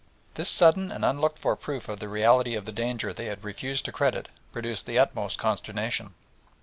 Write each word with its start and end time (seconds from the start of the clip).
This 0.33 0.49
sudden 0.49 0.91
and 0.91 1.05
unlooked 1.05 1.37
for 1.37 1.55
proof 1.55 1.87
of 1.87 1.99
the 1.99 2.09
reality 2.09 2.55
of 2.55 2.65
the 2.65 2.71
danger 2.71 3.13
they 3.13 3.25
had 3.25 3.43
refused 3.43 3.85
to 3.85 3.91
credit 3.91 4.29
produced 4.51 4.87
the 4.87 4.97
utmost 4.97 5.37
consternation. 5.37 6.15